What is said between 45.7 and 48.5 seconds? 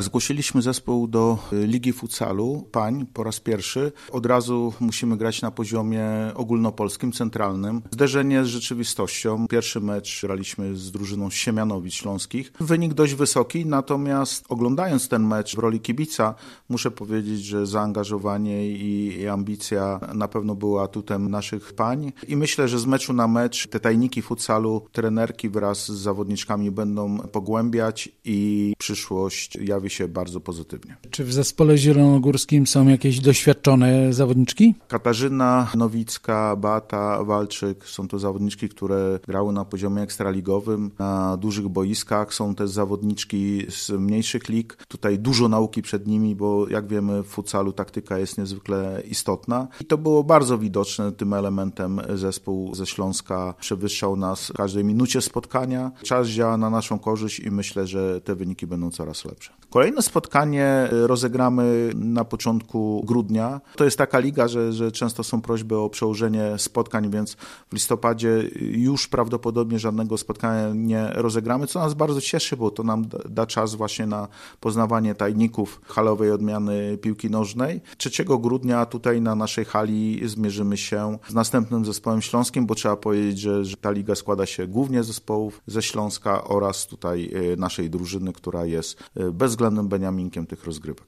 przed nimi, bo jak wiemy w futsalu taktyka jest